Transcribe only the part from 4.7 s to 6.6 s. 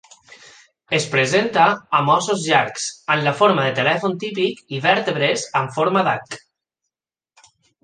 i vèrtebres amb forma d'H.